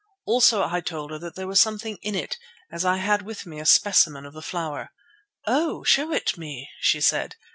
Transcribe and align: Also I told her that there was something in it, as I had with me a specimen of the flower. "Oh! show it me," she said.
Also 0.25 0.63
I 0.63 0.81
told 0.81 1.11
her 1.11 1.19
that 1.19 1.35
there 1.35 1.45
was 1.45 1.61
something 1.61 1.97
in 1.97 2.15
it, 2.15 2.39
as 2.71 2.83
I 2.83 2.97
had 2.97 3.21
with 3.21 3.45
me 3.45 3.59
a 3.59 3.67
specimen 3.67 4.25
of 4.25 4.33
the 4.33 4.41
flower. 4.41 4.89
"Oh! 5.45 5.83
show 5.83 6.11
it 6.11 6.39
me," 6.39 6.69
she 6.79 6.99
said. 6.99 7.35